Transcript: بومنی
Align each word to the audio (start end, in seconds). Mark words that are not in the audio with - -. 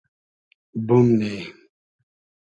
بومنی 0.87 1.37